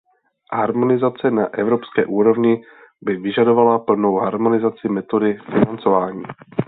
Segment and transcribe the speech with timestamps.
[0.51, 2.63] Harmonizace na evropské úrovni
[3.01, 6.23] by vyžadovala plnou harmonizaci metody financování.